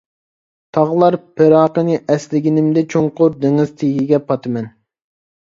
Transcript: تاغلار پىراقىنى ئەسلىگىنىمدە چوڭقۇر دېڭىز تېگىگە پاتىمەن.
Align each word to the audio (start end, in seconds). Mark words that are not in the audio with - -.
تاغلار 0.77 1.17
پىراقىنى 1.41 1.99
ئەسلىگىنىمدە 2.13 2.85
چوڭقۇر 2.95 3.37
دېڭىز 3.45 3.75
تېگىگە 3.83 4.21
پاتىمەن. 4.31 4.73